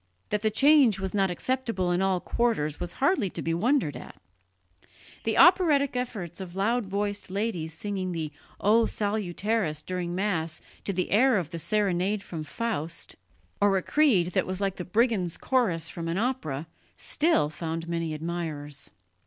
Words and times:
That 0.29 0.41
the 0.41 0.49
change 0.49 0.99
was 0.99 1.13
not 1.13 1.29
acceptable 1.29 1.91
in 1.91 2.01
all 2.01 2.19
quarters 2.19 2.79
was 2.79 2.93
hardly 2.93 3.29
to 3.29 3.41
be 3.43 3.53
wondered 3.53 3.95
at. 3.95 4.19
The 5.25 5.37
operatic 5.37 5.95
efforts 5.95 6.41
of 6.41 6.55
loud 6.55 6.87
voiced 6.87 7.29
ladies 7.29 7.75
singing 7.75 8.11
the 8.11 8.31
O 8.59 8.87
Salutaris 8.87 9.83
during 9.85 10.15
Mass 10.15 10.59
to 10.85 10.91
the 10.91 11.11
air 11.11 11.37
of 11.37 11.51
the 11.51 11.59
Serenade 11.59 12.23
from 12.23 12.41
Faust, 12.43 13.15
or 13.61 13.77
a 13.77 13.83
Creed 13.83 14.31
that 14.33 14.47
was 14.47 14.59
like 14.59 14.77
the 14.77 14.85
Brigands' 14.85 15.37
Chorus 15.37 15.87
from 15.87 16.07
an 16.07 16.17
opera, 16.17 16.65
still 16.97 17.51
found 17.51 17.87
many 17.87 18.15
admirers. 18.15 18.89